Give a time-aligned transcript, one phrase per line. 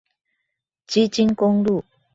[0.87, 1.85] 基金公路